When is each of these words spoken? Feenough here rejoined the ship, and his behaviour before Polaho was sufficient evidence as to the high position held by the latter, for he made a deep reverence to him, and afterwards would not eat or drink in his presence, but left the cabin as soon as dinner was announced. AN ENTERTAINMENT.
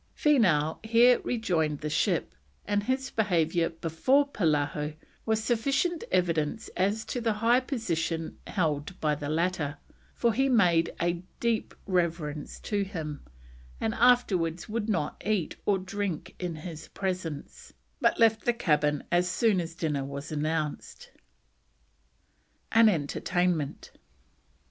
Feenough 0.15 0.83
here 0.83 1.19
rejoined 1.19 1.81
the 1.81 1.89
ship, 1.91 2.33
and 2.65 2.81
his 2.81 3.11
behaviour 3.11 3.69
before 3.69 4.27
Polaho 4.27 4.95
was 5.27 5.43
sufficient 5.43 6.03
evidence 6.11 6.69
as 6.75 7.05
to 7.05 7.21
the 7.21 7.33
high 7.33 7.59
position 7.59 8.35
held 8.47 8.99
by 8.99 9.13
the 9.13 9.29
latter, 9.29 9.77
for 10.15 10.33
he 10.33 10.49
made 10.49 10.91
a 10.99 11.21
deep 11.39 11.75
reverence 11.85 12.59
to 12.61 12.81
him, 12.83 13.23
and 13.79 13.93
afterwards 13.93 14.67
would 14.67 14.89
not 14.89 15.21
eat 15.23 15.55
or 15.67 15.77
drink 15.77 16.33
in 16.39 16.55
his 16.55 16.87
presence, 16.87 17.71
but 17.99 18.19
left 18.19 18.43
the 18.45 18.53
cabin 18.53 19.03
as 19.11 19.29
soon 19.29 19.61
as 19.61 19.75
dinner 19.75 20.03
was 20.03 20.31
announced. 20.31 21.11
AN 22.71 22.89
ENTERTAINMENT. 22.89 23.91